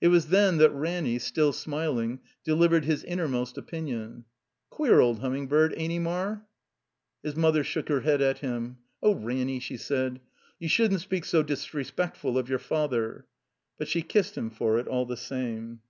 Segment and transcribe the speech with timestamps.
[0.00, 4.24] It was then that Ranny, still smil ing, delivered his innermost opinion.
[4.72, 5.74] ''Queer old Humming bird.
[5.76, 5.98] Ain't he.
[5.98, 6.46] Mar?"
[7.22, 8.78] His mother shook her head at him.
[9.02, 10.22] "Oh, Ranny, *' she said,
[10.58, 13.26] "you shouldn't speak so disrespectful of your father."
[13.76, 15.80] But she kissed him for it, all the same.